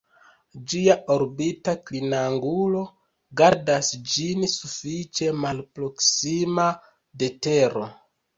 [0.71, 2.81] Ĝia orbita klinangulo
[3.43, 6.67] gardas ĝin sufiĉe malproksima
[7.23, 7.87] de Tero.